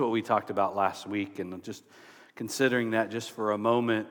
[0.00, 1.84] What we talked about last week, and just
[2.34, 4.08] considering that just for a moment.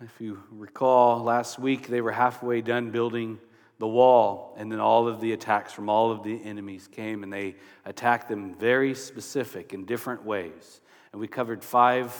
[0.00, 3.40] If you recall, last week they were halfway done building
[3.80, 7.32] the wall, and then all of the attacks from all of the enemies came, and
[7.32, 10.80] they attacked them very specific in different ways.
[11.10, 12.14] And we covered five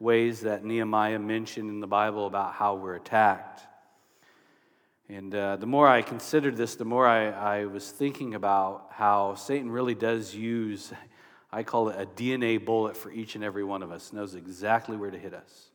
[0.00, 3.62] ways that Nehemiah mentioned in the Bible about how we're attacked.
[5.08, 9.36] And uh, the more I considered this, the more I, I was thinking about how
[9.36, 10.92] Satan really does use,
[11.56, 14.94] I call it a DNA bullet for each and every one of us, knows exactly
[14.94, 15.70] where to hit us.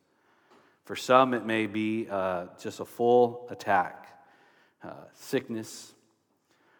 [0.84, 4.06] For some, it may be uh, just a full attack,
[4.84, 5.92] uh, sickness,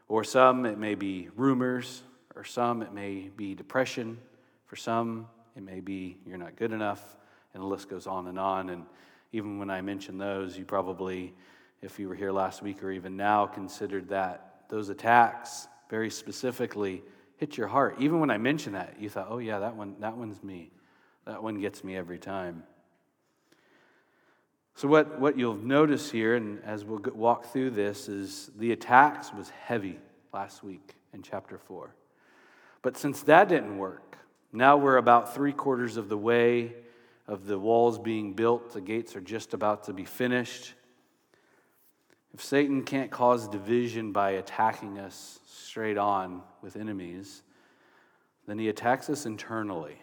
[0.07, 2.05] or some, it may be rumors,
[2.37, 4.19] or some, it may be depression.
[4.67, 5.27] For some,
[5.57, 7.17] it may be you're not good enough,
[7.55, 8.71] and the list goes on and on.
[8.71, 8.85] And
[9.33, 11.35] even when I mention those, you probably
[11.81, 17.03] if you were here last week or even now, considered that those attacks very specifically
[17.43, 17.97] hit your heart.
[17.99, 20.71] Even when I mentioned that, you thought, oh, yeah, that, one, that one's me.
[21.27, 22.63] That one gets me every time.
[24.77, 29.33] So, what, what you'll notice here, and as we'll walk through this, is the attacks
[29.33, 29.99] was heavy
[30.33, 31.93] last week in chapter 4.
[32.81, 34.19] But since that didn't work,
[34.53, 36.77] now we're about three quarters of the way
[37.27, 38.73] of the walls being built.
[38.73, 40.75] The gates are just about to be finished.
[42.35, 47.43] If Satan can't cause division by attacking us straight on with enemies,
[48.47, 49.99] then he attacks us internally.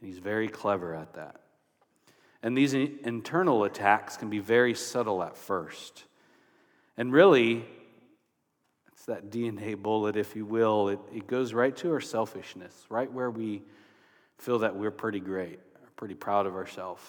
[0.00, 1.40] And he's very clever at that.
[2.42, 6.04] And these internal attacks can be very subtle at first.
[6.98, 7.64] And really,
[8.92, 10.90] it's that DNA bullet, if you will.
[10.90, 13.62] It, it goes right to our selfishness, right where we
[14.38, 15.58] feel that we're pretty great,
[15.96, 17.02] pretty proud of ourselves.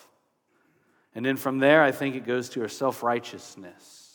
[1.14, 4.07] And then from there, I think it goes to our self righteousness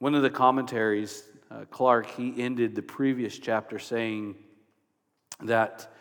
[0.00, 4.34] one of the commentaries, uh, Clarke, he ended the previous chapter saying
[5.42, 5.92] that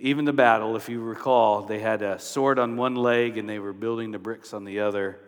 [0.00, 3.60] even the battle, if you recall, they had a sword on one leg and they
[3.60, 5.20] were building the bricks on the other.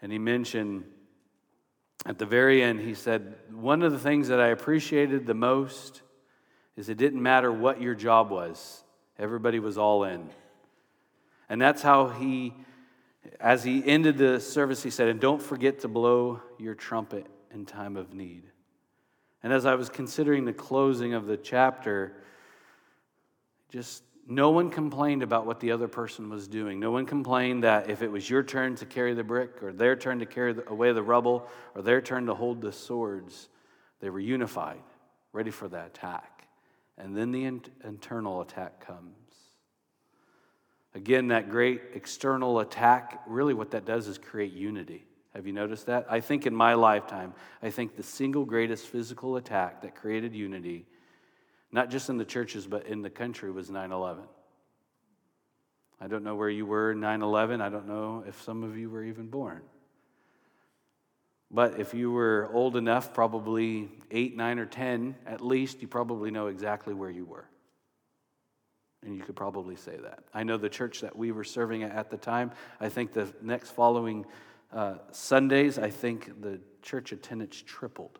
[0.00, 0.82] And he mentioned
[2.04, 6.02] at the very end, he said, One of the things that I appreciated the most
[6.76, 8.82] is it didn't matter what your job was,
[9.16, 10.28] everybody was all in.
[11.48, 12.52] And that's how he
[13.40, 17.66] as he ended the service, he said, And don't forget to blow your trumpet in
[17.66, 18.44] time of need.
[19.42, 22.16] And as I was considering the closing of the chapter,
[23.68, 26.78] just no one complained about what the other person was doing.
[26.78, 29.96] No one complained that if it was your turn to carry the brick, or their
[29.96, 33.48] turn to carry away the rubble, or their turn to hold the swords,
[34.00, 34.82] they were unified,
[35.32, 36.46] ready for the attack.
[36.96, 37.44] And then the
[37.84, 39.21] internal attack comes.
[40.94, 45.04] Again, that great external attack, really what that does is create unity.
[45.34, 46.06] Have you noticed that?
[46.10, 47.32] I think in my lifetime,
[47.62, 50.84] I think the single greatest physical attack that created unity,
[51.70, 54.24] not just in the churches, but in the country, was 9 11.
[55.98, 57.62] I don't know where you were in 9 11.
[57.62, 59.62] I don't know if some of you were even born.
[61.50, 66.30] But if you were old enough, probably 8, 9, or 10 at least, you probably
[66.30, 67.46] know exactly where you were.
[69.04, 70.20] And you could probably say that.
[70.32, 73.70] I know the church that we were serving at the time, I think the next
[73.70, 74.24] following
[74.72, 78.18] uh, Sundays, I think the church attendance tripled.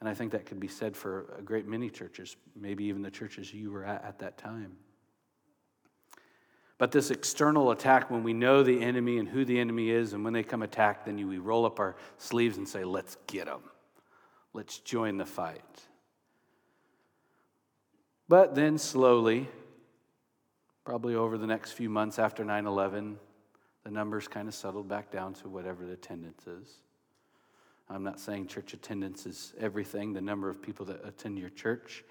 [0.00, 3.10] And I think that could be said for a great many churches, maybe even the
[3.10, 4.76] churches you were at at that time.
[6.76, 10.24] But this external attack, when we know the enemy and who the enemy is, and
[10.24, 13.62] when they come attack, then we roll up our sleeves and say, let's get them.
[14.52, 15.62] Let's join the fight.
[18.28, 19.48] But then slowly,
[20.84, 23.18] probably over the next few months after 9 11,
[23.84, 26.68] the numbers kind of settled back down to whatever the attendance is.
[27.88, 32.02] I'm not saying church attendance is everything, the number of people that attend your church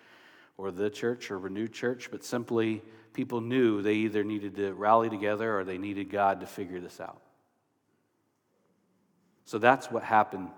[0.58, 5.10] or the church or renewed church, but simply people knew they either needed to rally
[5.10, 7.22] together or they needed God to figure this out.
[9.46, 10.50] So that's what happened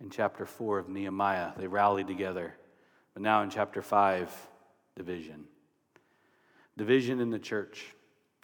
[0.00, 1.50] in chapter 4 of Nehemiah.
[1.56, 2.54] They rallied together.
[3.12, 4.32] But now in chapter 5,
[4.96, 5.44] division.
[6.76, 7.86] Division in the church.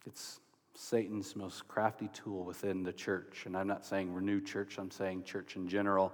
[0.06, 0.40] It's
[0.75, 3.44] Satan's most crafty tool within the church.
[3.46, 6.12] And I'm not saying renew church, I'm saying church in general.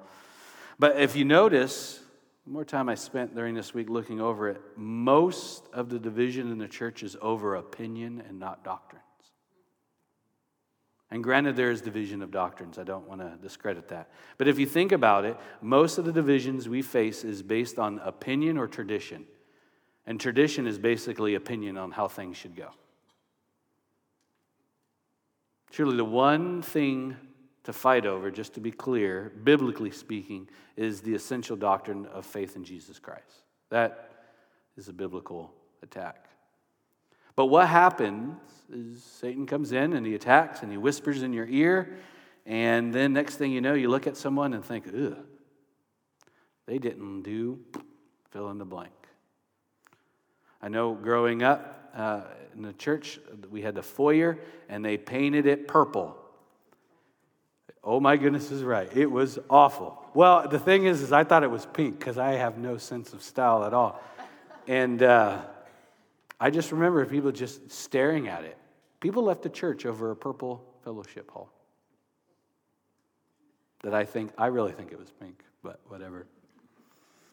[0.78, 2.00] But if you notice,
[2.44, 6.50] the more time I spent during this week looking over it, most of the division
[6.50, 9.02] in the church is over opinion and not doctrines.
[11.10, 12.78] And granted, there is division of doctrines.
[12.78, 14.10] I don't want to discredit that.
[14.38, 17.98] But if you think about it, most of the divisions we face is based on
[17.98, 19.26] opinion or tradition.
[20.06, 22.70] And tradition is basically opinion on how things should go.
[25.70, 27.16] Surely the one thing
[27.64, 32.56] to fight over, just to be clear, biblically speaking, is the essential doctrine of faith
[32.56, 33.44] in Jesus Christ.
[33.70, 34.10] That
[34.76, 35.52] is a biblical
[35.82, 36.26] attack.
[37.36, 38.36] But what happens
[38.70, 41.96] is Satan comes in and he attacks and he whispers in your ear,
[42.44, 45.16] and then next thing you know, you look at someone and think, ugh,
[46.66, 47.60] they didn't do
[48.30, 48.92] fill in the blank.
[50.62, 52.20] I know growing up uh,
[52.54, 53.18] in the church,
[53.50, 54.38] we had the foyer
[54.68, 56.16] and they painted it purple.
[57.84, 58.88] Oh my goodness is right.
[58.96, 59.98] It was awful.
[60.14, 63.12] Well, the thing is, is I thought it was pink because I have no sense
[63.12, 64.00] of style at all.
[64.68, 65.40] And uh,
[66.38, 68.56] I just remember people just staring at it.
[69.00, 71.50] People left the church over a purple fellowship hall.
[73.82, 76.26] That I think, I really think it was pink, but whatever.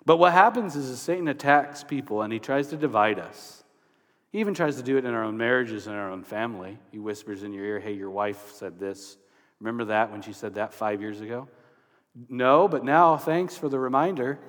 [0.10, 3.64] But what happens is, Satan attacks people and he tries to divide us.
[4.32, 6.80] He even tries to do it in our own marriages and our own family.
[6.92, 9.20] He whispers in your ear, hey, your wife said this.
[9.60, 11.48] Remember that when she said that five years ago?
[12.28, 14.40] No, but now thanks for the reminder.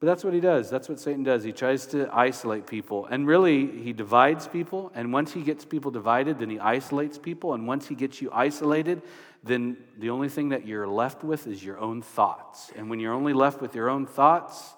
[0.00, 0.70] But that's what he does.
[0.70, 1.44] That's what Satan does.
[1.44, 3.04] He tries to isolate people.
[3.04, 4.90] And really, he divides people.
[4.94, 7.52] And once he gets people divided, then he isolates people.
[7.52, 9.02] And once he gets you isolated,
[9.44, 12.72] then the only thing that you're left with is your own thoughts.
[12.76, 14.72] And when you're only left with your own thoughts,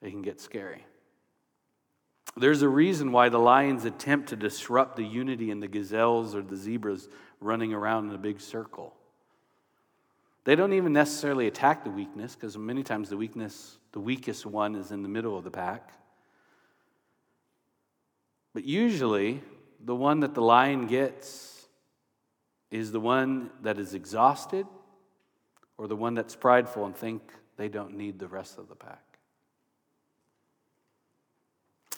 [0.00, 0.84] it can get scary.
[2.36, 6.42] There's a reason why the lions attempt to disrupt the unity in the gazelles or
[6.42, 7.08] the zebras
[7.40, 8.96] running around in a big circle.
[10.44, 14.74] They don't even necessarily attack the weakness because many times the weakness, the weakest one
[14.74, 15.92] is in the middle of the pack.
[18.52, 19.40] But usually,
[19.84, 21.66] the one that the lion gets
[22.70, 24.66] is the one that is exhausted
[25.78, 27.22] or the one that's prideful and think
[27.56, 29.02] they don't need the rest of the pack.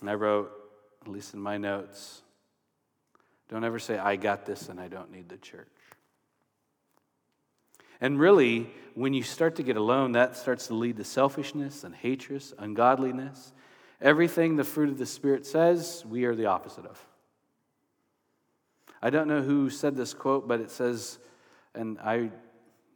[0.00, 0.50] And I wrote,
[1.02, 2.22] at least in my notes,
[3.48, 5.68] don't ever say, I got this and I don't need the church.
[8.00, 11.94] And really, when you start to get alone, that starts to lead to selfishness and
[11.94, 13.52] hatred, ungodliness.
[14.00, 17.04] Everything the fruit of the Spirit says, we are the opposite of.
[19.02, 21.18] I don't know who said this quote, but it says,
[21.74, 22.30] and I,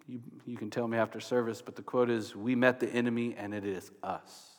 [0.06, 3.34] you, you can tell me after service, but the quote is, We met the enemy
[3.36, 4.58] and it is us.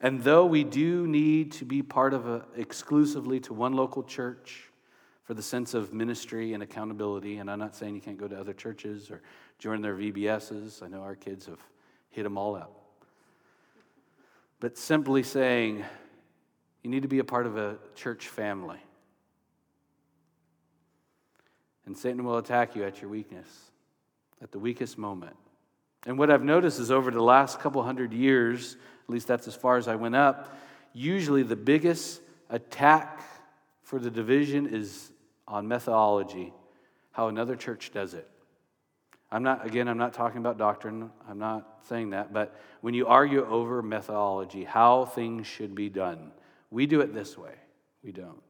[0.00, 4.70] And though we do need to be part of a, exclusively to one local church
[5.26, 8.38] for the sense of ministry and accountability, and I'm not saying you can't go to
[8.38, 9.20] other churches or
[9.58, 10.84] join their VBSs.
[10.84, 11.58] I know our kids have
[12.10, 12.80] hit them all up.
[14.60, 15.84] But simply saying
[16.84, 18.78] you need to be a part of a church family.
[21.86, 23.48] And Satan will attack you at your weakness,
[24.40, 25.36] at the weakest moment.
[26.06, 28.76] And what I've noticed is over the last couple hundred years,
[29.08, 30.56] at least that's as far as I went up,
[30.92, 33.20] usually the biggest attack
[33.82, 35.10] for the division is
[35.48, 36.52] on methodology,
[37.12, 38.28] how another church does it.
[39.30, 43.06] I'm not, again, I'm not talking about doctrine, I'm not saying that, but when you
[43.06, 46.30] argue over methodology, how things should be done,
[46.70, 47.54] we do it this way,
[48.04, 48.42] we don't.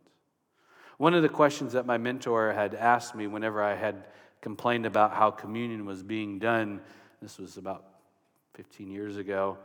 [0.99, 4.07] One of the questions that my mentor had asked me whenever I had
[4.41, 6.81] complained about how communion was being done,
[7.21, 7.85] this was about
[8.55, 9.59] 15 years ago,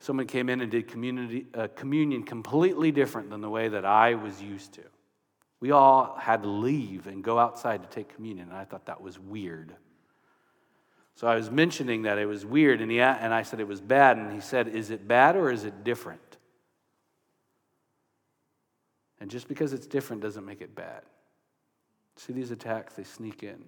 [0.00, 4.14] someone came in and did community, uh, communion completely different than the way that I
[4.14, 4.82] was used to.
[5.64, 9.00] We all had to leave and go outside to take communion, and I thought that
[9.00, 9.74] was weird.
[11.14, 13.80] So I was mentioning that it was weird, and, he, and I said it was
[13.80, 16.36] bad, and he said, Is it bad or is it different?
[19.20, 21.00] And just because it's different doesn't make it bad.
[22.16, 23.64] See these attacks, they sneak in.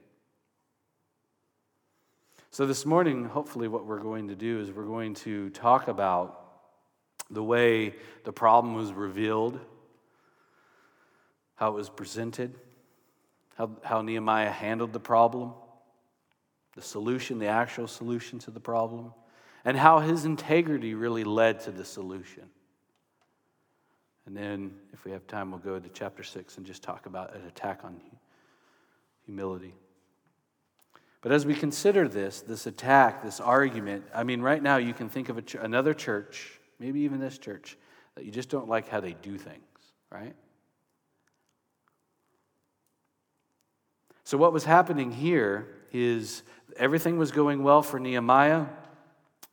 [2.50, 6.42] So, this morning, hopefully, what we're going to do is we're going to talk about
[7.30, 9.58] the way the problem was revealed,
[11.56, 12.54] how it was presented,
[13.56, 15.52] how, how Nehemiah handled the problem,
[16.75, 19.12] the solution, the actual solution to the problem,
[19.64, 22.44] and how his integrity really led to the solution.
[24.26, 27.34] And then, if we have time, we'll go to chapter 6 and just talk about
[27.34, 28.00] an attack on
[29.25, 29.75] humility.
[31.22, 35.08] But as we consider this, this attack, this argument, I mean, right now you can
[35.08, 37.76] think of ch- another church, maybe even this church,
[38.14, 39.62] that you just don't like how they do things,
[40.10, 40.34] right?
[44.26, 46.42] So, what was happening here is
[46.76, 48.66] everything was going well for Nehemiah.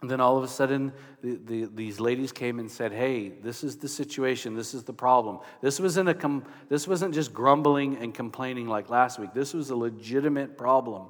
[0.01, 3.63] And then all of a sudden, the, the, these ladies came and said, Hey, this
[3.63, 4.55] is the situation.
[4.55, 5.41] This is the problem.
[5.61, 9.31] This wasn't, a com- this wasn't just grumbling and complaining like last week.
[9.35, 11.05] This was a legitimate problem.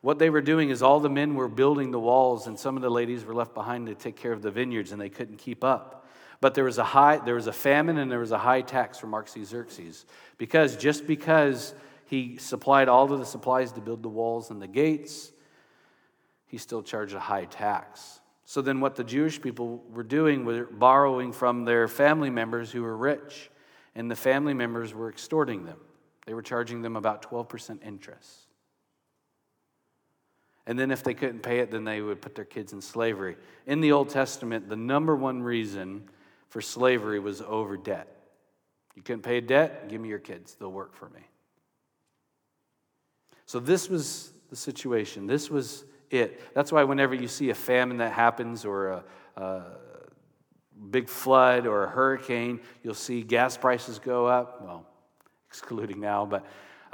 [0.00, 2.82] What they were doing is all the men were building the walls, and some of
[2.82, 5.62] the ladies were left behind to take care of the vineyards, and they couldn't keep
[5.62, 6.08] up.
[6.40, 8.96] But there was a high, there was a famine, and there was a high tax
[8.96, 10.06] from Artaxerxes,
[10.38, 11.74] because just because
[12.08, 15.30] he supplied all of the supplies to build the walls and the gates,
[16.46, 18.20] he still charged a high tax.
[18.46, 22.80] So then, what the Jewish people were doing was borrowing from their family members who
[22.80, 23.50] were rich,
[23.94, 25.76] and the family members were extorting them.
[26.24, 28.46] They were charging them about 12% interest.
[30.66, 33.36] And then, if they couldn't pay it, then they would put their kids in slavery.
[33.66, 36.08] In the Old Testament, the number one reason
[36.48, 38.08] for slavery was over debt.
[38.94, 39.90] You couldn't pay a debt?
[39.90, 41.20] Give me your kids, they'll work for me.
[43.48, 45.26] So, this was the situation.
[45.26, 46.54] This was it.
[46.54, 49.04] That's why, whenever you see a famine that happens or a,
[49.36, 49.62] a
[50.90, 54.62] big flood or a hurricane, you'll see gas prices go up.
[54.62, 54.86] Well,
[55.48, 56.44] excluding now, but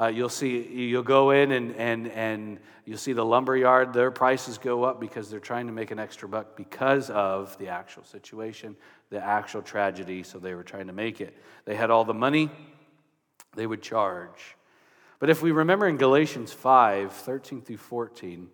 [0.00, 4.12] uh, you'll see you'll go in and, and, and you'll see the lumber yard their
[4.12, 8.04] prices go up because they're trying to make an extra buck because of the actual
[8.04, 8.76] situation
[9.11, 12.50] the actual tragedy so they were trying to make it they had all the money
[13.54, 14.56] they would charge
[15.25, 18.50] but if we remember in galatians 5 13 through 14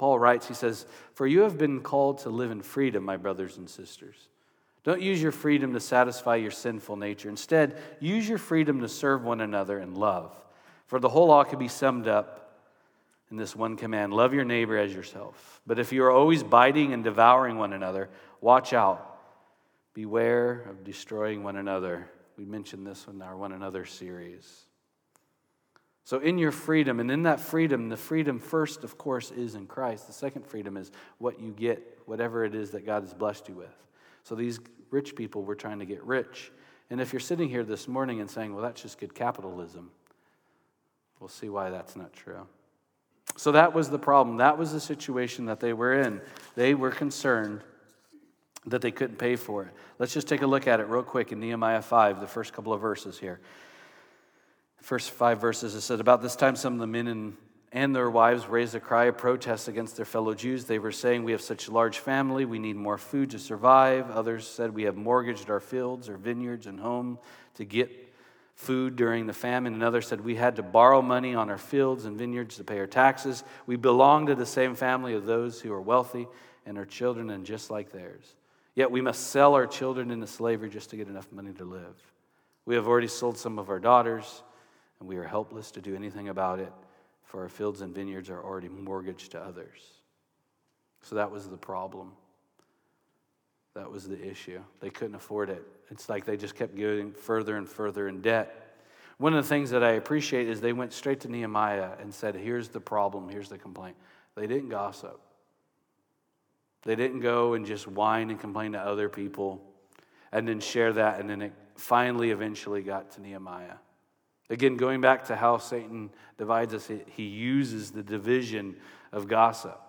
[0.00, 3.58] Paul writes, he says, For you have been called to live in freedom, my brothers
[3.58, 4.16] and sisters.
[4.82, 7.28] Don't use your freedom to satisfy your sinful nature.
[7.28, 10.32] Instead, use your freedom to serve one another in love.
[10.86, 12.62] For the whole law can be summed up
[13.30, 15.60] in this one command love your neighbor as yourself.
[15.66, 18.08] But if you are always biting and devouring one another,
[18.40, 19.18] watch out.
[19.92, 22.08] Beware of destroying one another.
[22.38, 24.64] We mentioned this in our one another series.
[26.04, 29.66] So, in your freedom, and in that freedom, the freedom first, of course, is in
[29.66, 30.06] Christ.
[30.06, 33.54] The second freedom is what you get, whatever it is that God has blessed you
[33.54, 33.76] with.
[34.24, 34.58] So, these
[34.90, 36.50] rich people were trying to get rich.
[36.88, 39.90] And if you're sitting here this morning and saying, well, that's just good capitalism,
[41.20, 42.46] we'll see why that's not true.
[43.36, 44.38] So, that was the problem.
[44.38, 46.20] That was the situation that they were in.
[46.56, 47.60] They were concerned
[48.66, 49.72] that they couldn't pay for it.
[49.98, 52.72] Let's just take a look at it real quick in Nehemiah 5, the first couple
[52.72, 53.40] of verses here
[54.80, 57.36] first five verses, it said, About this time, some of the men and,
[57.72, 60.64] and their wives raised a cry of protest against their fellow Jews.
[60.64, 64.10] They were saying, We have such a large family, we need more food to survive.
[64.10, 67.18] Others said, We have mortgaged our fields, our vineyards, and home
[67.54, 67.90] to get
[68.54, 69.74] food during the famine.
[69.74, 72.78] And others said, We had to borrow money on our fields and vineyards to pay
[72.78, 73.44] our taxes.
[73.66, 76.28] We belong to the same family of those who are wealthy
[76.66, 78.34] and our children and just like theirs.
[78.74, 81.96] Yet we must sell our children into slavery just to get enough money to live.
[82.66, 84.42] We have already sold some of our daughters
[85.00, 86.72] and we are helpless to do anything about it,
[87.24, 89.80] for our fields and vineyards are already mortgaged to others.
[91.02, 92.12] So that was the problem.
[93.74, 94.60] That was the issue.
[94.80, 95.62] They couldn't afford it.
[95.90, 98.76] It's like they just kept going further and further in debt.
[99.18, 102.34] One of the things that I appreciate is they went straight to Nehemiah and said,
[102.34, 103.96] Here's the problem, here's the complaint.
[104.34, 105.20] They didn't gossip.
[106.82, 109.62] They didn't go and just whine and complain to other people
[110.32, 113.74] and then share that, and then it finally eventually got to Nehemiah.
[114.50, 118.76] Again, going back to how Satan divides us, he uses the division
[119.12, 119.80] of gossip.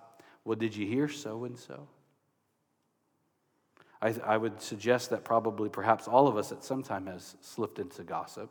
[0.46, 1.88] Well, did you hear so and so?
[4.02, 8.04] I would suggest that probably perhaps all of us at some time has slipped into
[8.04, 8.50] gossip.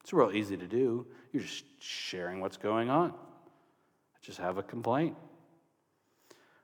[0.00, 1.06] It's real easy to do.
[1.32, 3.10] You're just sharing what's going on.
[3.10, 5.14] I just have a complaint.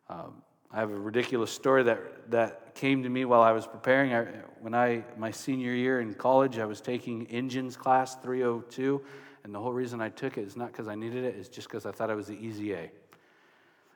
[0.09, 4.15] Um, I have a ridiculous story that, that came to me while I was preparing.
[4.15, 4.25] I,
[4.61, 9.01] when I, my senior year in college, I was taking engines class 302,
[9.45, 11.69] and the whole reason I took it is not because I needed it, it's just
[11.69, 12.91] because I thought it was the easy A.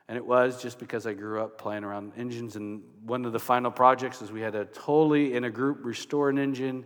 [0.07, 2.55] And it was just because I grew up playing around engines.
[2.55, 6.29] And one of the final projects is we had to totally, in a group, restore
[6.29, 6.85] an engine.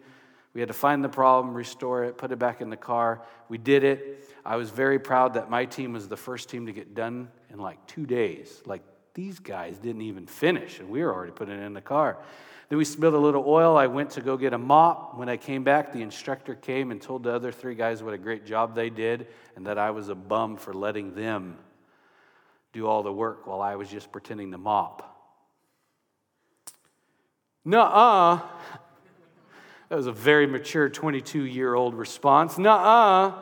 [0.54, 3.24] We had to find the problem, restore it, put it back in the car.
[3.48, 4.30] We did it.
[4.46, 7.60] I was very proud that my team was the first team to get done in
[7.60, 8.62] like two days.
[8.66, 8.82] Like
[9.14, 12.18] these guys didn't even finish, and we were already putting it in the car.
[12.70, 13.78] Then we spilled a little oil.
[13.78, 15.18] I went to go get a mop.
[15.18, 18.18] When I came back, the instructor came and told the other three guys what a
[18.18, 21.58] great job they did and that I was a bum for letting them
[22.72, 25.10] do all the work while I was just pretending to mop.
[27.66, 28.42] Nuh uh.
[29.90, 32.58] That was a very mature 22 year old response.
[32.58, 33.34] Nuh uh.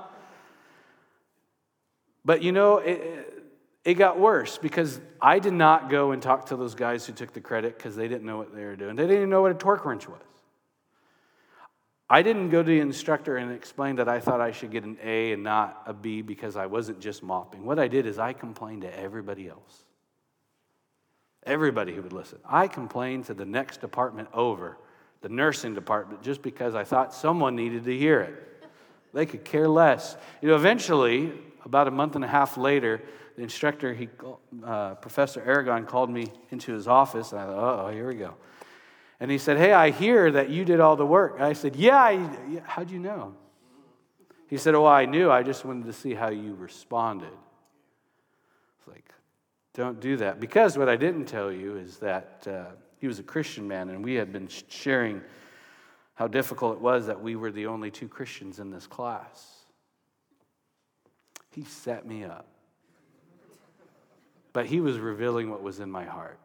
[2.26, 3.41] But you know, it,
[3.84, 7.34] it got worse because I did not go and talk to those guys who took
[7.34, 8.96] the credit because they didn't know what they were doing.
[8.96, 10.22] They didn't even know what a torque wrench was.
[12.08, 14.98] I didn't go to the instructor and explain that I thought I should get an
[15.02, 17.66] A and not a B because I wasn't just mopping.
[17.66, 19.86] What I did is I complained to everybody else.
[21.44, 22.38] Everybody who would listen.
[22.46, 24.78] I complained to the next department over,
[25.22, 28.68] the nursing department, just because I thought someone needed to hear it.
[29.14, 30.18] They could care less.
[30.42, 31.32] You know, eventually,
[31.66, 33.02] about a month and a half later,
[33.36, 34.10] the instructor, he,
[34.64, 38.36] uh, Professor Aragon, called me into his office, and I thought, oh, here we go.
[39.22, 41.40] And he said, Hey, I hear that you did all the work.
[41.40, 43.36] I said, Yeah, I, how'd you know?
[44.48, 45.30] He said, Oh, I knew.
[45.32, 47.32] I just wanted to see how you responded.
[48.80, 49.08] It's like,
[49.76, 50.40] Don't do that.
[50.40, 54.04] Because what I didn't tell you is that uh, he was a Christian man, and
[54.04, 55.22] we had been sharing
[56.16, 59.61] how difficult it was that we were the only two Christians in this class.
[61.52, 62.48] He set me up.
[64.54, 66.40] But he was revealing what was in my heart.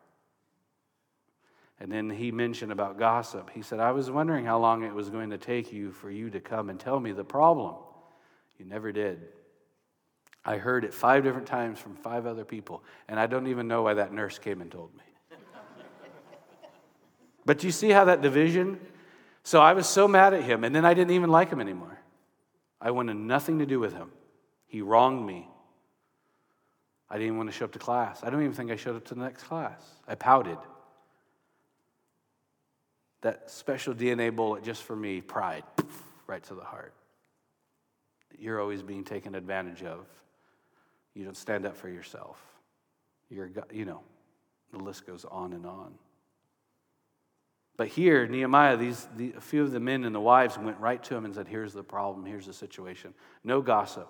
[1.78, 3.50] And then he mentioned about gossip.
[3.52, 6.30] He said, I was wondering how long it was going to take you for you
[6.30, 7.74] to come and tell me the problem.
[8.58, 9.20] You never did.
[10.44, 13.82] I heard it five different times from five other people, and I don't even know
[13.82, 15.02] why that nurse came and told me.
[17.44, 18.80] but you see how that division?
[19.42, 21.98] So I was so mad at him, and then I didn't even like him anymore.
[22.80, 24.12] I wanted nothing to do with him.
[24.66, 25.48] He wronged me.
[27.08, 28.22] I didn't want to show up to class.
[28.22, 29.80] I don't even think I showed up to the next class.
[30.08, 30.58] I pouted.
[33.20, 35.64] That special DNA bullet just for me, pride,
[36.26, 36.94] right to the heart.
[38.38, 40.06] You're always being taken advantage of.
[41.14, 42.40] You don't stand up for yourself.
[43.30, 44.00] You're, you know,
[44.72, 45.94] the list goes on and on.
[47.76, 51.02] But here, Nehemiah, these, the, a few of the men and the wives went right
[51.04, 53.12] to him and said, Here's the problem, here's the situation.
[53.44, 54.08] No gossip.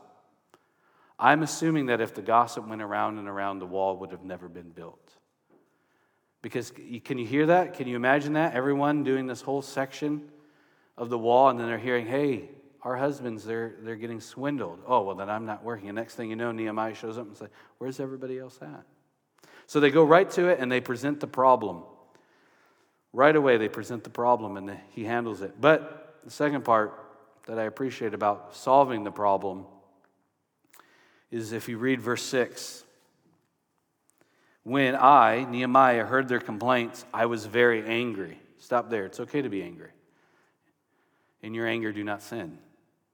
[1.19, 4.49] I'm assuming that if the gossip went around and around, the wall would have never
[4.49, 5.13] been built.
[6.43, 6.71] Because
[7.05, 7.75] can you hear that?
[7.75, 8.55] Can you imagine that?
[8.55, 10.29] Everyone doing this whole section
[10.97, 12.51] of the wall, and then they're hearing, Hey,
[12.83, 14.81] our husbands, they're, they're getting swindled.
[14.87, 15.89] Oh, well, then I'm not working.
[15.89, 18.85] And next thing you know, Nehemiah shows up and says, Where's everybody else at?
[19.67, 21.83] So they go right to it and they present the problem.
[23.13, 25.61] Right away, they present the problem and he handles it.
[25.61, 26.95] But the second part
[27.47, 29.65] that I appreciate about solving the problem
[31.37, 32.83] is if you read verse 6.
[34.62, 38.40] When I, Nehemiah, heard their complaints, I was very angry.
[38.59, 39.05] Stop there.
[39.05, 39.90] It's okay to be angry.
[41.43, 42.59] In your anger, do not sin.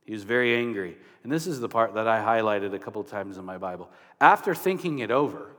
[0.07, 0.97] He was very angry.
[1.23, 3.91] And this is the part that I highlighted a couple times in my Bible.
[4.21, 5.51] After thinking it over,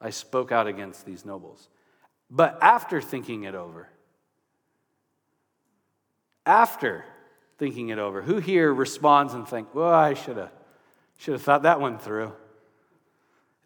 [0.00, 1.68] I spoke out against these nobles.
[2.28, 3.88] But after thinking it over,
[6.44, 7.04] after
[7.58, 10.50] thinking it over, who here responds and think, well, I should have
[11.22, 12.32] should have thought that one through.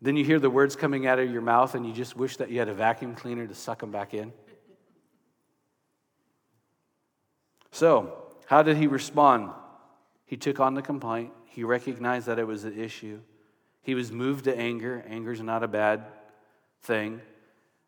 [0.03, 2.51] Then you hear the words coming out of your mouth and you just wish that
[2.51, 4.31] you had a vacuum cleaner to suck them back in.
[7.71, 8.13] So,
[8.45, 9.53] how did he respond?
[10.27, 11.33] He took on the complaint.
[11.47, 13.21] He recognized that it was an issue.
[13.81, 15.03] He was moved to anger.
[15.09, 16.05] Anger is not a bad
[16.83, 17.23] thing.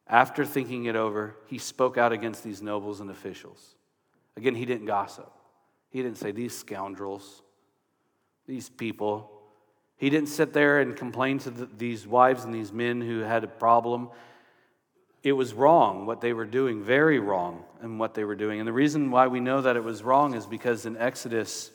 [0.06, 3.74] After thinking it over, he spoke out against these nobles and officials.
[4.34, 5.30] Again, he didn't gossip.
[5.90, 7.42] He didn't say, These scoundrels,
[8.46, 9.34] these people.
[9.98, 13.44] He didn't sit there and complain to the, these wives and these men who had
[13.44, 14.08] a problem.
[15.24, 18.60] It was wrong what they were doing, very wrong in what they were doing.
[18.60, 21.72] And the reason why we know that it was wrong is because in Exodus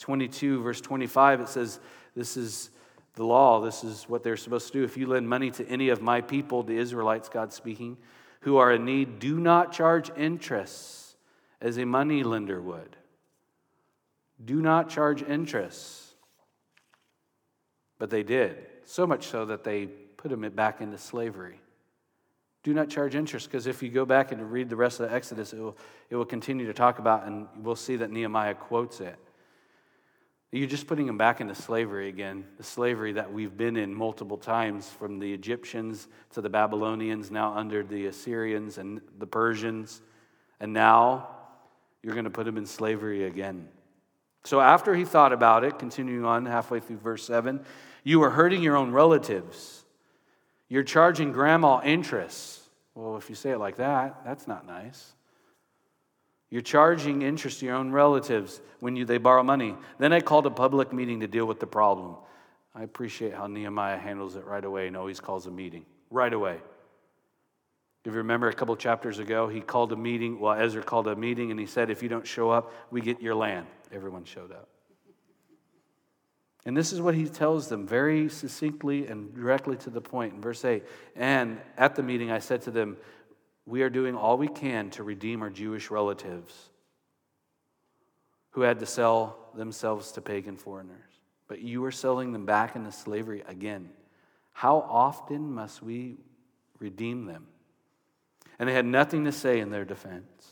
[0.00, 1.80] 22, verse 25, it says,
[2.14, 2.68] This is
[3.14, 3.60] the law.
[3.60, 4.84] This is what they're supposed to do.
[4.84, 7.96] If you lend money to any of my people, the Israelites, God speaking,
[8.40, 11.16] who are in need, do not charge interest
[11.60, 12.96] as a money lender would.
[14.44, 16.01] Do not charge interest.
[18.02, 21.60] But they did, so much so that they put them back into slavery.
[22.64, 25.14] Do not charge interest, because if you go back and read the rest of the
[25.14, 25.76] Exodus, it will,
[26.10, 29.14] it will continue to talk about, and we'll see that Nehemiah quotes it.
[30.50, 34.36] You're just putting them back into slavery again, the slavery that we've been in multiple
[34.36, 40.02] times from the Egyptians to the Babylonians, now under the Assyrians and the Persians,
[40.58, 41.28] and now
[42.02, 43.68] you're going to put them in slavery again.
[44.42, 47.64] So after he thought about it, continuing on halfway through verse 7,
[48.02, 49.84] you are hurting your own relatives.
[50.68, 52.60] You're charging grandma interest.
[52.94, 55.12] Well, if you say it like that, that's not nice.
[56.50, 59.74] You're charging interest to your own relatives when you, they borrow money.
[59.98, 62.16] Then I called a public meeting to deal with the problem.
[62.74, 65.84] I appreciate how Nehemiah handles it right away and always calls a meeting.
[66.10, 66.58] Right away.
[68.04, 70.40] If you remember a couple chapters ago, he called a meeting.
[70.40, 73.22] Well, Ezra called a meeting and he said, If you don't show up, we get
[73.22, 73.66] your land.
[73.92, 74.68] Everyone showed up.
[76.64, 80.40] And this is what he tells them very succinctly and directly to the point in
[80.40, 80.84] verse 8.
[81.16, 82.96] And at the meeting, I said to them,
[83.66, 86.70] we are doing all we can to redeem our Jewish relatives
[88.50, 90.98] who had to sell themselves to pagan foreigners.
[91.48, 93.90] But you are selling them back into slavery again.
[94.52, 96.18] How often must we
[96.78, 97.46] redeem them?
[98.58, 100.46] And they had nothing to say in their defense.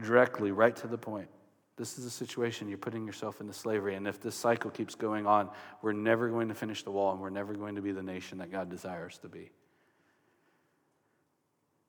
[0.00, 1.28] Directly, right to the point.
[1.76, 3.96] This is a situation you're putting yourself into slavery.
[3.96, 5.50] And if this cycle keeps going on,
[5.82, 8.38] we're never going to finish the wall and we're never going to be the nation
[8.38, 9.50] that God desires to be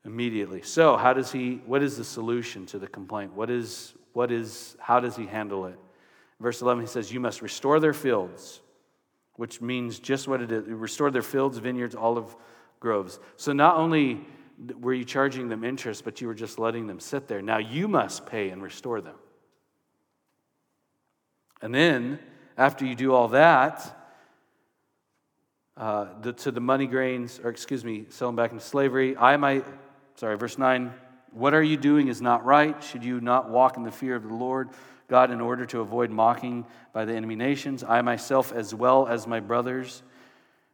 [0.06, 0.62] immediately.
[0.62, 3.34] So, how does he, what is the solution to the complaint?
[3.34, 5.78] What is, what is, how does he handle it?
[6.40, 8.62] Verse 11, he says, You must restore their fields,
[9.36, 10.66] which means just what it is.
[10.68, 12.36] restore their fields, vineyards, olive
[12.80, 13.20] groves.
[13.36, 14.22] So not only
[14.80, 17.42] were you charging them interest, but you were just letting them sit there.
[17.42, 19.16] Now you must pay and restore them.
[21.62, 22.20] And then,
[22.58, 23.96] after you do all that,
[25.78, 29.18] uh, the, to the money grains, or excuse me, sell them back into slavery.
[29.18, 29.66] I might,
[30.16, 30.94] sorry, verse 9,
[31.32, 32.82] what are you doing is not right.
[32.82, 34.70] Should you not walk in the fear of the Lord
[35.10, 37.84] God in order to avoid mocking by the enemy nations?
[37.84, 40.02] I myself, as well as my brothers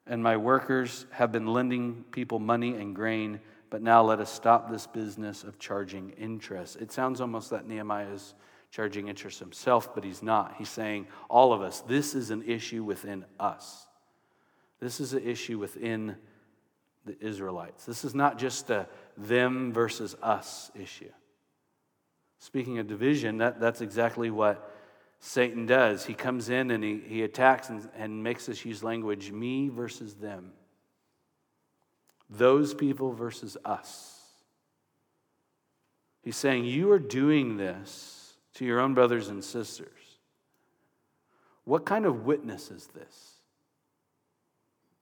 [0.05, 3.39] and my workers, have been lending people money and grain,
[3.71, 6.75] but now let us stop this business of charging interest.
[6.75, 8.35] It sounds almost that Nehemiah is
[8.71, 10.55] charging interest himself, but he's not.
[10.57, 13.85] He's saying, all of us, this is an issue within us.
[14.79, 16.15] This is an issue within
[17.05, 17.85] the Israelites.
[17.85, 21.11] This is not just a them versus us issue.
[22.39, 24.73] Speaking of division, that, that's exactly what
[25.19, 26.05] Satan does.
[26.05, 30.15] He comes in and he, he attacks and, and makes us use language me versus
[30.15, 30.53] them,
[32.29, 34.17] those people versus us.
[36.23, 38.20] He's saying, You are doing this
[38.55, 39.87] to your own brothers and sisters.
[41.63, 43.35] What kind of witness is this?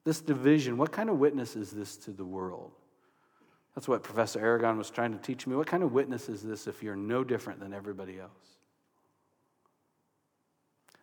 [0.04, 2.72] This division, what kind of witness is this to the world?
[3.74, 5.54] That's what Professor Aragon was trying to teach me.
[5.54, 8.30] What kind of witness is this if you're no different than everybody else?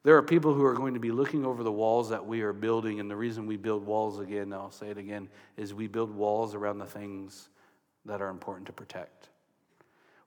[0.04, 2.54] There are people who are going to be looking over the walls that we are
[2.54, 6.16] building, and the reason we build walls again, I'll say it again, is we build
[6.16, 7.50] walls around the things
[8.06, 9.30] that are important to protect.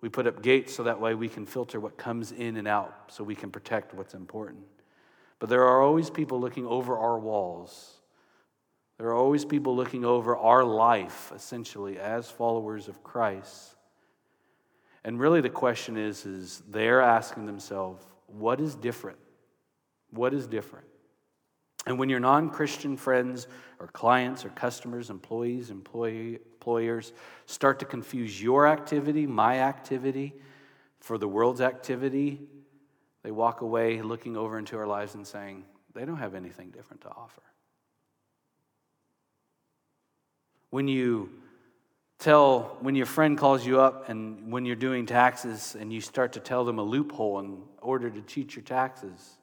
[0.00, 2.94] We put up gates so that way we can filter what comes in and out
[3.08, 4.64] so we can protect what's important.
[5.38, 8.00] But there are always people looking over our walls
[9.00, 13.74] there are always people looking over our life, essentially, as followers of Christ.
[15.04, 19.16] And really, the question is, is they're asking themselves, what is different?
[20.10, 20.84] What is different?
[21.90, 23.48] And when your non Christian friends
[23.80, 27.12] or clients or customers, employees, employee, employers
[27.46, 30.32] start to confuse your activity, my activity,
[31.00, 32.42] for the world's activity,
[33.24, 37.00] they walk away looking over into our lives and saying, they don't have anything different
[37.02, 37.42] to offer.
[40.70, 41.28] When you
[42.20, 46.34] tell, when your friend calls you up and when you're doing taxes and you start
[46.34, 49.38] to tell them a loophole in order to cheat your taxes.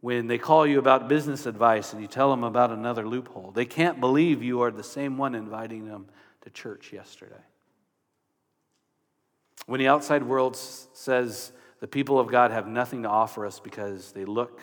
[0.00, 3.64] When they call you about business advice and you tell them about another loophole, they
[3.64, 6.06] can't believe you are the same one inviting them
[6.42, 7.34] to church yesterday.
[9.66, 14.12] When the outside world says the people of God have nothing to offer us because
[14.12, 14.60] they look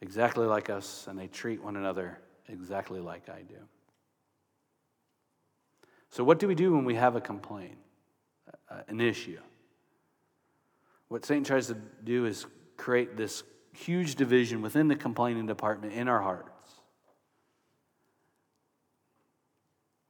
[0.00, 3.56] exactly like us and they treat one another exactly like I do.
[6.10, 7.78] So, what do we do when we have a complaint,
[8.88, 9.38] an issue?
[11.08, 12.46] What Satan tries to do is
[12.80, 13.42] create this
[13.74, 16.48] huge division within the complaining department in our hearts.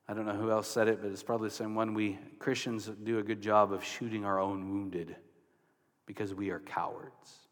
[0.08, 1.94] I don't know who else said it, but it's probably the same one.
[1.94, 5.16] We Christians do a good job of shooting our own wounded
[6.06, 7.48] because we are cowards.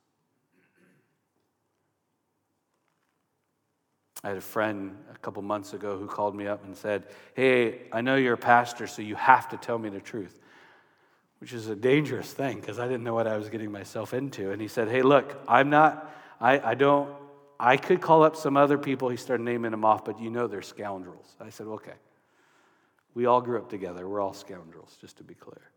[4.24, 7.04] I had a friend a couple months ago who called me up and said,
[7.34, 10.40] Hey, I know you're a pastor, so you have to tell me the truth,
[11.38, 14.50] which is a dangerous thing because I didn't know what I was getting myself into.
[14.50, 17.14] And he said, Hey, look, I'm not, I, I don't,
[17.60, 19.08] I could call up some other people.
[19.08, 21.36] He started naming them off, but you know they're scoundrels.
[21.40, 21.94] I said, Okay.
[23.14, 24.08] We all grew up together.
[24.08, 25.72] We're all scoundrels, just to be clear.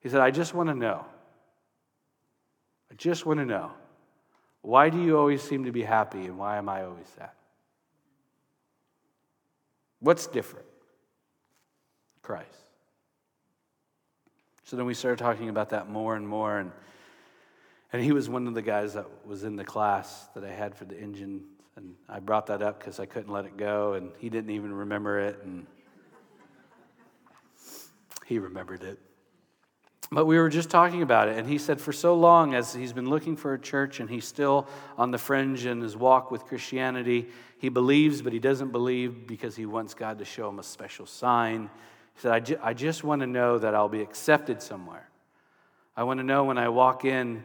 [0.00, 1.04] He said, I just want to know.
[2.90, 3.70] I just want to know.
[4.62, 7.30] Why do you always seem to be happy and why am I always sad?
[10.00, 10.66] What's different?
[12.22, 12.59] Christ.
[14.70, 16.58] So then we started talking about that more and more.
[16.58, 16.70] And,
[17.92, 20.76] and he was one of the guys that was in the class that I had
[20.76, 21.42] for the engine.
[21.74, 23.94] And I brought that up because I couldn't let it go.
[23.94, 25.40] And he didn't even remember it.
[25.42, 25.66] And
[28.26, 29.00] he remembered it.
[30.12, 32.92] But we were just talking about it, and he said, for so long as he's
[32.92, 34.66] been looking for a church and he's still
[34.98, 37.28] on the fringe in his walk with Christianity,
[37.58, 41.06] he believes, but he doesn't believe because he wants God to show him a special
[41.06, 41.70] sign.
[42.20, 45.08] He said, I, ju- I just want to know that I'll be accepted somewhere.
[45.96, 47.42] I want to know when I walk in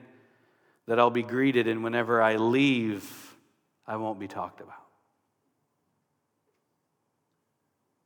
[0.85, 3.37] that I'll be greeted, and whenever I leave,
[3.87, 4.75] I won't be talked about.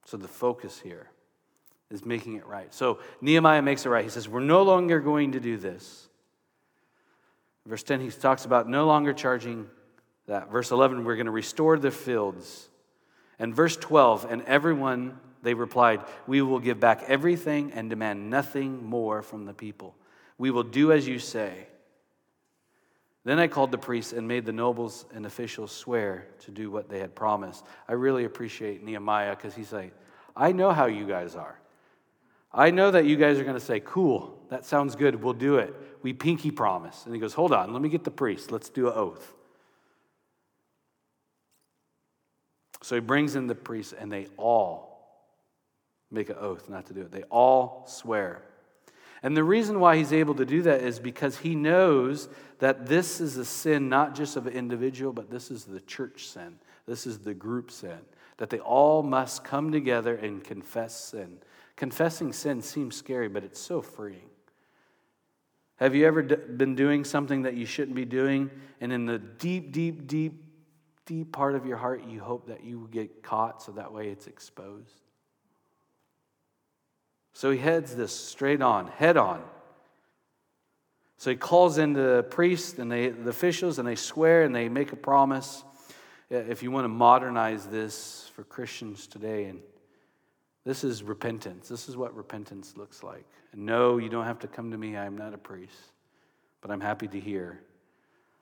[0.05, 1.09] So the focus here
[1.89, 2.71] is making it right.
[2.71, 4.03] So Nehemiah makes it right.
[4.03, 6.07] He says, We're no longer going to do this.
[7.65, 9.67] Verse 10, he talks about no longer charging
[10.27, 10.51] that.
[10.51, 12.69] Verse 11, we're going to restore the fields.
[13.39, 18.85] And verse 12, and everyone, they replied, We will give back everything and demand nothing
[18.85, 19.95] more from the people.
[20.37, 21.67] We will do as you say.
[23.25, 26.89] Then I called the priests and made the nobles and officials swear to do what
[26.89, 27.65] they had promised.
[27.87, 29.93] I really appreciate Nehemiah because he's like,
[30.35, 31.59] I know how you guys are.
[32.51, 35.57] I know that you guys are going to say, Cool, that sounds good, we'll do
[35.57, 35.75] it.
[36.01, 37.05] We pinky promise.
[37.05, 39.33] And he goes, Hold on, let me get the priest, let's do an oath.
[42.81, 44.88] So he brings in the priests, and they all
[46.11, 47.11] make an oath not to do it.
[47.11, 48.43] They all swear.
[49.21, 53.19] And the reason why he's able to do that is because he knows that this
[53.19, 56.59] is a sin not just of an individual, but this is the church sin.
[56.85, 57.99] This is the group sin.
[58.37, 61.39] That they all must come together and confess sin.
[61.75, 64.29] Confessing sin seems scary, but it's so freeing.
[65.77, 68.49] Have you ever d- been doing something that you shouldn't be doing,
[68.81, 70.43] and in the deep, deep, deep,
[71.05, 74.27] deep part of your heart, you hope that you get caught so that way it's
[74.27, 75.01] exposed?
[77.33, 79.41] So he heads this straight on, head on.
[81.17, 84.69] So he calls in the priests and they, the officials, and they swear and they
[84.69, 85.63] make a promise.
[86.29, 89.59] If you want to modernize this for Christians today, and
[90.65, 91.67] this is repentance.
[91.67, 93.25] This is what repentance looks like.
[93.55, 94.95] No, you don't have to come to me.
[94.95, 95.73] I'm not a priest,
[96.61, 97.59] but I'm happy to hear.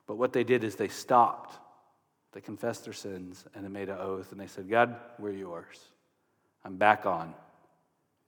[0.06, 1.58] But what they did is they stopped.
[2.32, 5.78] They confessed their sins and they made an oath and they said, God, we're yours.
[6.64, 7.34] I'm back on.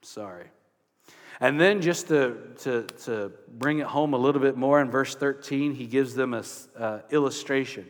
[0.02, 0.46] Sorry.
[1.40, 5.14] And then, just to, to, to bring it home a little bit more, in verse
[5.14, 6.44] 13, he gives them an
[6.78, 7.86] uh, illustration.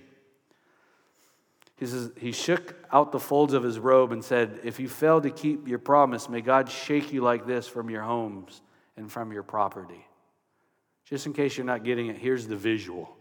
[1.77, 5.21] He says, He shook out the folds of his robe and said, If you fail
[5.21, 8.61] to keep your promise, may God shake you like this from your homes
[8.97, 10.07] and from your property.
[11.05, 13.17] Just in case you're not getting it, here's the visual.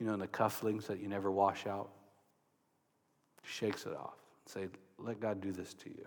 [0.00, 1.90] You know, in the cufflinks that you never wash out.
[3.44, 4.16] Shakes it off.
[4.46, 6.06] Say, let God do this to you.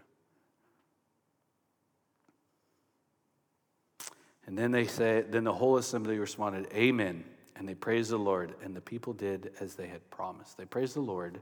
[4.45, 7.23] And then they say, then the whole assembly responded, Amen.
[7.55, 10.57] And they praised the Lord, and the people did as they had promised.
[10.57, 11.39] They praised the Lord.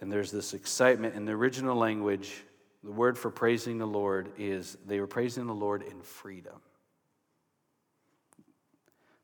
[0.00, 1.14] And there's this excitement.
[1.14, 2.44] In the original language,
[2.82, 6.60] the word for praising the Lord is they were praising the Lord in freedom.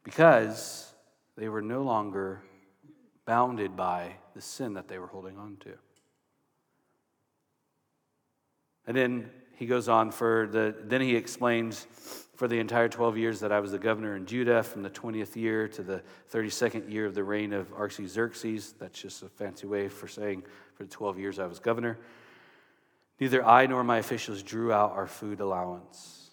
[0.04, 0.92] Because
[1.36, 2.42] they were no longer
[3.24, 5.72] bounded by the sin that they were holding on to.
[8.86, 11.86] And then he goes on for the, then he explains
[12.34, 15.36] for the entire 12 years that I was the governor in Judah from the 20th
[15.36, 18.72] year to the 32nd year of the reign of Artaxerxes.
[18.78, 21.98] That's just a fancy way for saying for the 12 years I was governor.
[23.20, 26.30] Neither I nor my officials drew out our food allowance.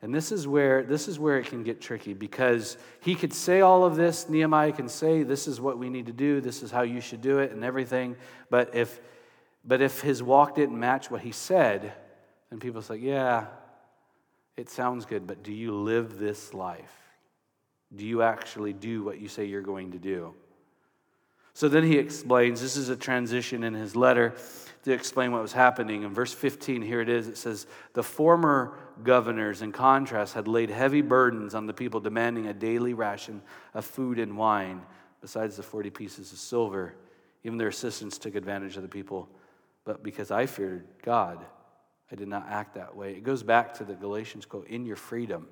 [0.00, 3.62] And this is where this is where it can get tricky because he could say
[3.62, 6.70] all of this, Nehemiah can say this is what we need to do, this is
[6.70, 8.14] how you should do it and everything,
[8.48, 9.00] but if
[9.66, 11.92] but if his walk didn't match what he said,
[12.50, 13.46] then people say, yeah,
[14.56, 16.92] it sounds good, but do you live this life?
[17.94, 20.34] Do you actually do what you say you're going to do?
[21.52, 24.34] So then he explains this is a transition in his letter
[24.84, 26.02] to explain what was happening.
[26.02, 30.70] In verse 15, here it is it says, The former governors, in contrast, had laid
[30.70, 33.42] heavy burdens on the people, demanding a daily ration
[33.74, 34.82] of food and wine,
[35.20, 36.94] besides the 40 pieces of silver.
[37.42, 39.28] Even their assistants took advantage of the people
[39.86, 41.42] but because I feared God,
[42.12, 43.12] I did not act that way.
[43.12, 45.48] It goes back to the Galatians quote in your freedom.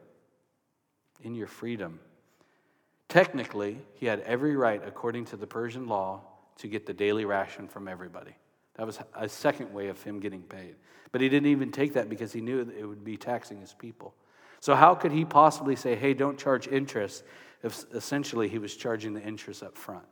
[1.23, 2.01] In your freedom.
[3.09, 6.21] Technically, he had every right, according to the Persian law,
[6.59, 8.35] to get the daily ration from everybody.
[8.75, 10.75] That was a second way of him getting paid.
[11.13, 14.15] But he didn't even take that because he knew it would be taxing his people.
[14.59, 17.23] So, how could he possibly say, hey, don't charge interest,
[17.63, 20.07] if essentially he was charging the interest up front?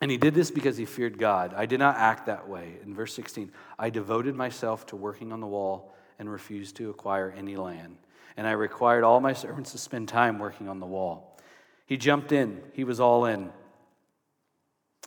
[0.00, 1.54] And he did this because he feared God.
[1.56, 2.74] I did not act that way.
[2.84, 7.32] In verse 16, I devoted myself to working on the wall and refused to acquire
[7.36, 7.96] any land.
[8.36, 11.38] And I required all my servants to spend time working on the wall.
[11.86, 13.50] He jumped in, he was all in.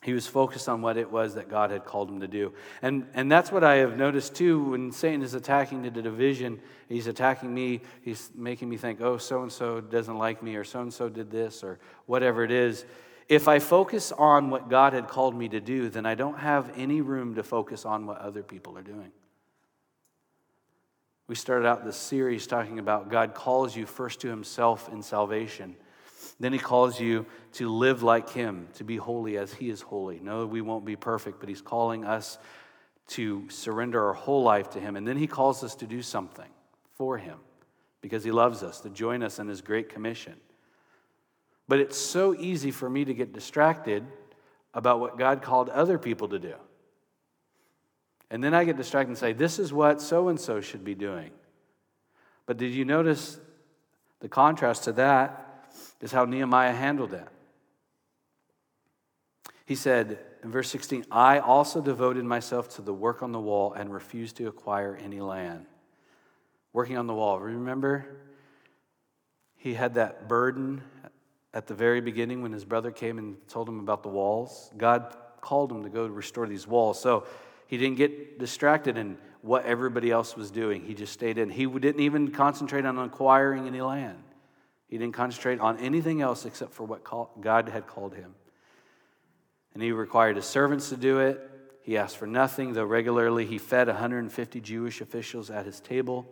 [0.02, 2.54] He was focused on what it was that God had called him to do.
[2.82, 6.62] And, and that's what I have noticed too when Satan is attacking the division.
[6.88, 7.82] He's attacking me.
[8.02, 11.10] He's making me think, oh, so and so doesn't like me, or so and so
[11.10, 12.86] did this, or whatever it is.
[13.30, 16.72] If I focus on what God had called me to do, then I don't have
[16.76, 19.12] any room to focus on what other people are doing.
[21.28, 25.76] We started out this series talking about God calls you first to Himself in salvation.
[26.40, 30.20] Then He calls you to live like Him, to be holy as He is holy.
[30.20, 32.40] No, we won't be perfect, but He's calling us
[33.10, 34.96] to surrender our whole life to Him.
[34.96, 36.50] And then He calls us to do something
[36.96, 37.38] for Him
[38.02, 40.34] because He loves us, to join us in His great commission.
[41.70, 44.04] But it's so easy for me to get distracted
[44.74, 46.56] about what God called other people to do.
[48.32, 50.96] And then I get distracted and say, This is what so and so should be
[50.96, 51.30] doing.
[52.48, 53.40] But did you notice
[54.20, 55.70] the contrast to that
[56.02, 57.32] is how Nehemiah handled that?
[59.68, 63.74] He said in verse 16, I also devoted myself to the work on the wall
[63.74, 65.68] and refused to acquire any land.
[66.74, 67.40] Working on the wall.
[67.40, 68.08] Remember,
[69.56, 70.82] he had that burden
[71.54, 74.72] at the very beginning when his brother came and told him about the walls.
[74.78, 77.02] God called him to go restore these walls.
[77.02, 77.26] So
[77.68, 80.84] he didn't get distracted in what everybody else was doing.
[80.84, 81.50] He just stayed in.
[81.50, 84.24] He didn't even concentrate on acquiring any land.
[84.88, 87.04] He didn't concentrate on anything else except for what
[87.42, 88.36] God had called him.
[89.74, 91.40] And he required his servants to do it.
[91.84, 96.28] He asked for nothing, though regularly he fed 150 Jewish officials at his table,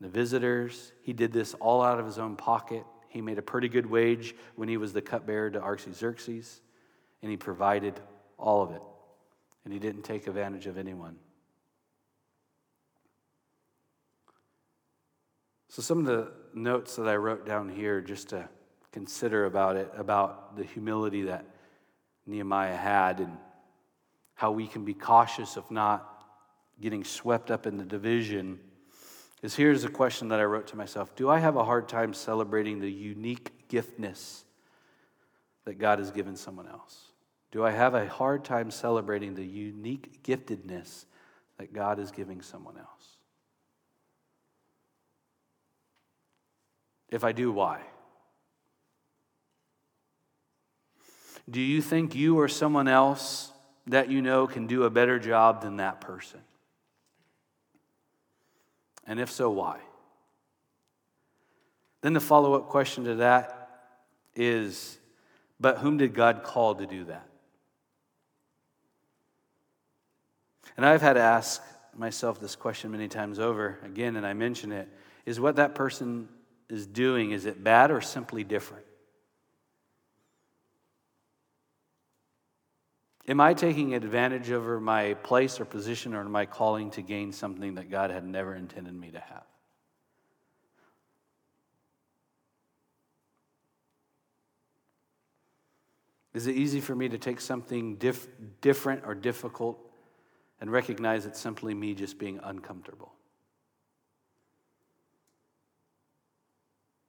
[0.00, 0.92] the visitors.
[1.02, 2.84] He did this all out of his own pocket.
[3.14, 6.60] He made a pretty good wage when he was the cupbearer to Artaxerxes,
[7.22, 7.98] and he provided
[8.36, 8.82] all of it
[9.64, 11.16] and he didn't take advantage of anyone.
[15.68, 18.48] So, some of the notes that I wrote down here just to
[18.92, 21.46] consider about it, about the humility that
[22.26, 23.36] Nehemiah had and
[24.34, 26.26] how we can be cautious of not
[26.80, 28.60] getting swept up in the division,
[29.44, 32.14] is here's a question that I wrote to myself Do I have a hard time
[32.14, 34.42] celebrating the unique giftness
[35.66, 37.10] that God has given someone else?
[37.52, 41.04] Do I have a hard time celebrating the unique giftedness
[41.58, 43.18] that God is giving someone else?
[47.10, 47.82] If I do, why?
[51.48, 53.52] Do you think you or someone else
[53.86, 56.40] that you know can do a better job than that person?
[59.06, 59.80] And if so, why?
[62.00, 63.68] Then the follow up question to that
[64.34, 64.98] is
[65.60, 67.26] but whom did God call to do that?
[70.76, 71.62] And I've had to ask
[71.96, 74.88] myself this question many times over again, and I mention it
[75.24, 76.28] is what that person
[76.68, 78.84] is doing, is it bad or simply different?
[83.26, 87.76] Am I taking advantage over my place or position or my calling to gain something
[87.76, 89.44] that God had never intended me to have?
[96.34, 98.26] Is it easy for me to take something dif-
[98.60, 99.78] different or difficult
[100.60, 103.12] and recognize it's simply me just being uncomfortable.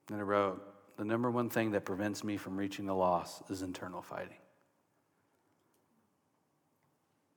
[0.10, 0.62] And I wrote,
[0.98, 4.38] the number one thing that prevents me from reaching the loss is internal fighting.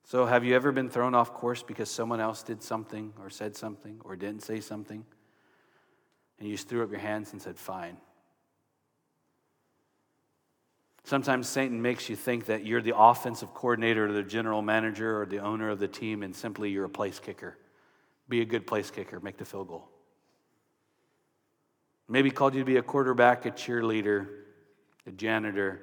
[0.09, 3.55] So, have you ever been thrown off course because someone else did something or said
[3.55, 5.05] something or didn't say something?
[6.39, 7.95] And you just threw up your hands and said, Fine.
[11.03, 15.27] Sometimes Satan makes you think that you're the offensive coordinator or the general manager or
[15.27, 17.55] the owner of the team, and simply you're a place kicker.
[18.27, 19.89] Be a good place kicker, make the field goal.
[22.07, 24.27] Maybe called you to be a quarterback, a cheerleader,
[25.05, 25.81] a janitor,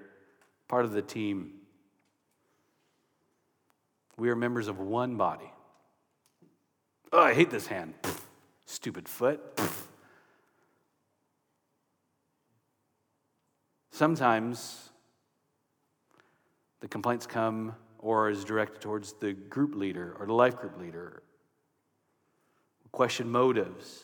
[0.67, 1.56] part of the team.
[4.17, 5.53] We are members of one body.
[7.13, 7.95] Oh, I hate this hand.
[8.03, 8.21] Pfft.
[8.65, 9.57] Stupid foot.
[9.57, 9.83] Pfft.
[13.91, 14.91] Sometimes
[16.81, 21.23] the complaints come or is directed towards the group leader or the life group leader.
[22.93, 24.03] Question motives.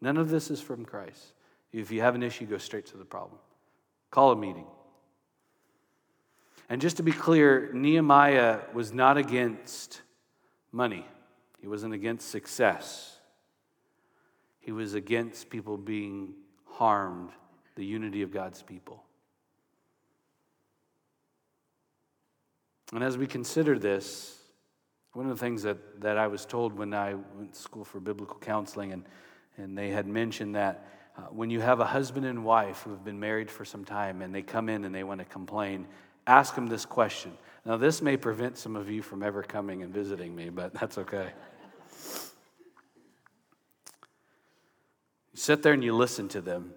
[0.00, 1.32] None of this is from Christ.
[1.72, 3.38] If you have an issue, go straight to the problem.
[4.10, 4.66] Call a meeting.
[6.68, 10.02] And just to be clear, Nehemiah was not against
[10.72, 11.06] money,
[11.60, 13.10] he wasn't against success.
[14.60, 16.32] He was against people being
[16.64, 17.28] harmed,
[17.76, 19.04] the unity of God's people.
[22.94, 24.38] And as we consider this,
[25.12, 28.00] one of the things that, that I was told when I went to school for
[28.00, 29.04] biblical counseling, and,
[29.58, 33.04] and they had mentioned that uh, when you have a husband and wife who have
[33.04, 35.86] been married for some time and they come in and they want to complain,
[36.26, 37.32] ask them this question.
[37.64, 40.98] Now, this may prevent some of you from ever coming and visiting me, but that's
[40.98, 41.30] okay.
[45.32, 46.74] You sit there and you listen to them,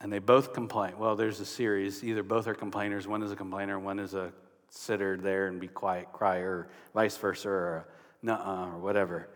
[0.00, 0.98] and they both complain.
[0.98, 2.04] Well, there's a series.
[2.04, 4.32] Either both are complainers, one is a complainer, one is a
[4.68, 7.88] sitter there and be quiet, crier, or vice versa, or
[8.22, 9.28] nuh or whatever.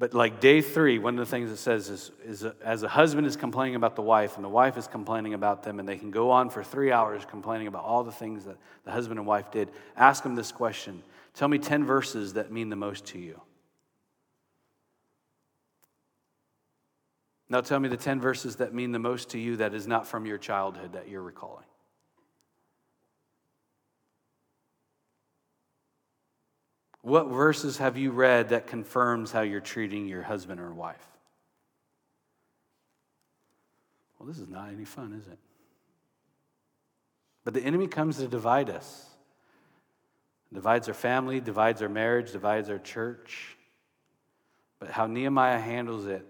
[0.00, 3.26] But like day three, one of the things it says is, is as a husband
[3.26, 6.10] is complaining about the wife and the wife is complaining about them, and they can
[6.10, 9.50] go on for three hours complaining about all the things that the husband and wife
[9.50, 11.02] did, ask them this question
[11.34, 13.42] Tell me 10 verses that mean the most to you.
[17.50, 20.06] Now tell me the 10 verses that mean the most to you that is not
[20.06, 21.66] from your childhood that you're recalling.
[27.02, 31.06] What verses have you read that confirms how you're treating your husband or wife?
[34.18, 35.38] Well, this is not any fun, is it?
[37.42, 39.06] But the enemy comes to divide us.
[40.52, 43.56] Divides our family, divides our marriage, divides our church.
[44.78, 46.26] But how Nehemiah handles it,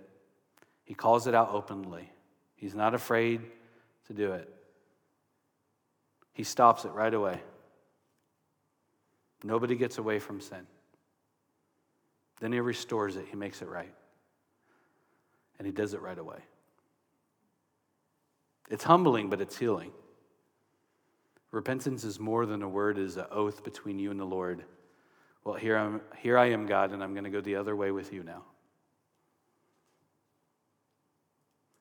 [0.85, 2.11] he calls it out openly.
[2.55, 3.41] He's not afraid
[4.07, 4.53] to do it.
[6.33, 7.41] He stops it right away.
[9.43, 10.67] Nobody gets away from sin.
[12.41, 13.95] Then he restores it, he makes it right.
[15.59, 16.39] And he does it right away.
[18.71, 19.93] It's humbling, but it's healing.
[21.51, 24.65] Repentance is more than a word, it is an oath between you and the Lord.
[25.45, 27.91] Well, here, I'm, here I am, God, and I'm going to go the other way
[27.91, 28.45] with you now.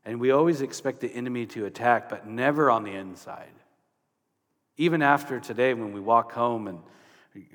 [0.06, 3.52] And we always expect the enemy to attack, but never on the inside.
[4.78, 6.80] Even after today, when we walk home and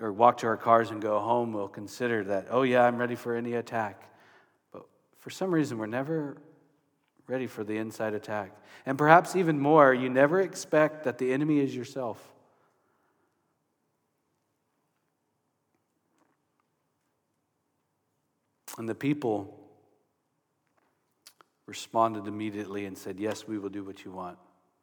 [0.00, 3.14] or walk to our cars and go home, we'll consider that, oh, yeah, I'm ready
[3.14, 4.10] for any attack.
[4.72, 4.84] But
[5.18, 6.36] for some reason, we're never
[7.26, 8.52] ready for the inside attack.
[8.86, 12.32] And perhaps even more, you never expect that the enemy is yourself.
[18.76, 19.60] And the people
[21.66, 24.38] responded immediately and said, Yes, we will do what you want.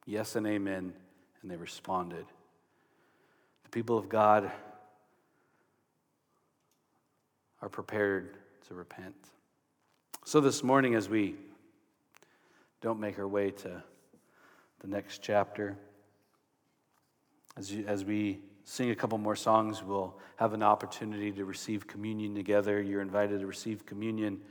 [0.05, 0.93] Yes and amen.
[1.41, 2.25] And they responded.
[3.63, 4.51] The people of God
[7.61, 8.37] are prepared
[8.67, 9.15] to repent.
[10.25, 11.35] So this morning, as we
[12.81, 13.83] don't make our way to
[14.81, 15.77] the next chapter.
[17.55, 21.85] As, you, as we sing a couple more songs, we'll have an opportunity to receive
[21.85, 22.81] communion together.
[22.81, 24.41] You're invited to receive communion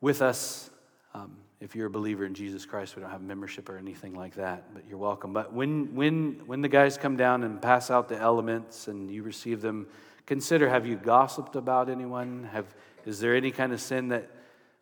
[0.00, 0.70] with us.
[1.14, 4.34] Um, if you're a believer in Jesus Christ, we don't have membership or anything like
[4.34, 5.32] that, but you're welcome.
[5.32, 9.22] But when, when, when the guys come down and pass out the elements and you
[9.22, 9.86] receive them,
[10.26, 12.48] consider have you gossiped about anyone?
[12.52, 12.66] Have,
[13.04, 14.30] is there any kind of sin that,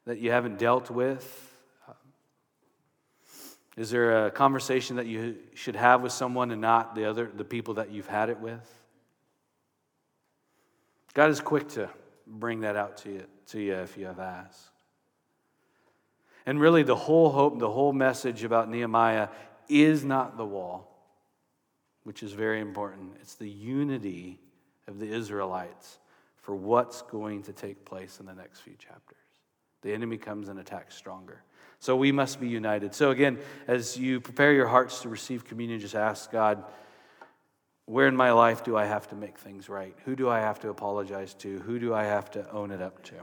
[0.06, 1.50] that you haven't dealt with?
[3.76, 7.44] Is there a conversation that you should have with someone and not the other the
[7.44, 8.82] people that you've had it with?
[11.12, 11.90] God is quick to
[12.26, 14.70] bring that out to you, to you if you have asked.
[16.46, 19.28] And really, the whole hope, the whole message about Nehemiah
[19.68, 21.08] is not the wall,
[22.04, 23.16] which is very important.
[23.20, 24.38] It's the unity
[24.86, 25.98] of the Israelites
[26.36, 29.18] for what's going to take place in the next few chapters.
[29.82, 31.42] The enemy comes and attacks stronger.
[31.78, 32.94] So we must be united.
[32.94, 36.64] So, again, as you prepare your hearts to receive communion, just ask God,
[37.86, 39.94] where in my life do I have to make things right?
[40.06, 41.58] Who do I have to apologize to?
[41.60, 43.14] Who do I have to own it up to?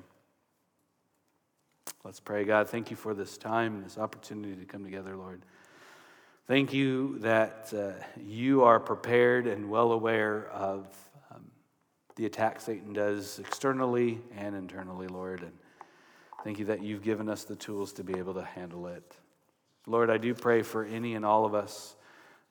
[2.04, 2.44] Let's pray.
[2.44, 5.42] God, thank you for this time, and this opportunity to come together, Lord.
[6.48, 10.88] Thank you that uh, you are prepared and well aware of
[12.16, 15.42] the attack Satan does externally and internally, Lord.
[15.42, 15.54] And
[16.44, 19.16] Thank you that you've given us the tools to be able to handle it.
[19.86, 21.96] Lord, I do pray for any and all of us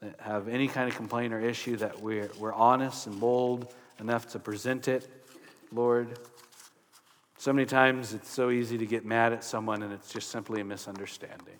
[0.00, 4.28] that have any kind of complaint or issue that we're, we're honest and bold enough
[4.28, 5.08] to present it,
[5.72, 6.20] Lord.
[7.36, 10.60] So many times it's so easy to get mad at someone and it's just simply
[10.60, 11.58] a misunderstanding.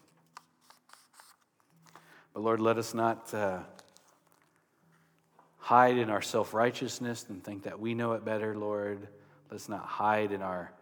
[2.33, 3.59] But Lord, let us not uh,
[5.61, 9.07] hide in our self righteousness and think that we know it better, Lord.
[9.51, 10.73] Let's not hide in our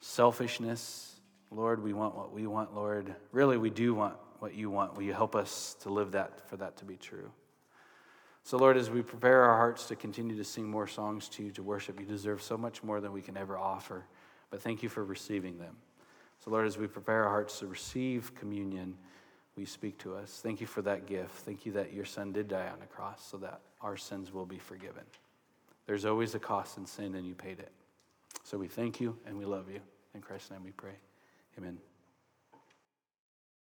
[0.00, 1.16] selfishness.
[1.50, 3.14] Lord, we want what we want, Lord.
[3.32, 4.94] Really, we do want what you want.
[4.94, 7.30] Will you help us to live that, for that to be true?
[8.42, 11.50] So, Lord, as we prepare our hearts to continue to sing more songs to you,
[11.52, 14.04] to worship, you deserve so much more than we can ever offer.
[14.50, 15.76] But thank you for receiving them.
[16.44, 18.96] So, Lord, as we prepare our hearts to receive communion,
[19.56, 20.40] we speak to us?
[20.42, 21.32] Thank you for that gift.
[21.32, 24.46] Thank you that your son did die on the cross so that our sins will
[24.46, 25.04] be forgiven.
[25.86, 27.72] There's always a cost in sin, and you paid it.
[28.44, 29.80] So we thank you and we love you.
[30.14, 30.94] In Christ's name we pray.
[31.58, 31.78] Amen.